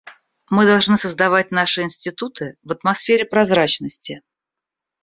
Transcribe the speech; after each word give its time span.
Мы 0.49 0.65
должны 0.65 0.97
создавать 0.97 1.51
наши 1.51 1.83
институты 1.83 2.55
в 2.63 2.71
атмосфере 2.71 3.23
прозрачности. 3.23 4.21